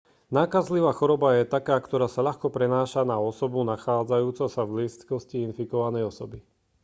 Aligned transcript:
nákazlivá 0.37 0.91
choroba 0.99 1.29
je 1.37 1.45
taká 1.55 1.75
ktorá 1.85 2.07
sa 2.13 2.21
ľahko 2.27 2.47
prenáša 2.55 3.01
na 3.11 3.17
osobu 3.29 3.59
nachádzajúcu 3.73 4.43
sa 4.53 4.61
v 4.65 4.73
blízkosti 4.81 5.35
infikovanej 5.47 6.03
osoby 6.11 6.39